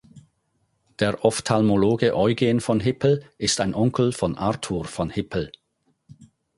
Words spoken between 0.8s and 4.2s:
Der Ophthalmologe Eugen von Hippel ist ein Onkel